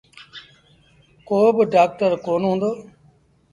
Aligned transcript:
ڪو 1.27 1.39
با 1.55 1.63
ڊآڪٽر 1.73 2.11
ڪونا 2.25 2.47
هُݩدو۔ 2.51 2.71